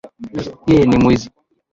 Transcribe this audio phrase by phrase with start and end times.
[0.69, 1.27] Yeye ni mwizi.